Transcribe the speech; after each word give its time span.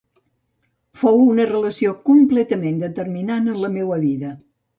Fou 1.01 1.19
una 1.33 1.45
relació 1.51 1.93
completament 2.11 2.81
determinant 2.85 3.53
en 3.55 3.61
la 3.67 3.71
meua 3.79 4.01
vida. 4.09 4.35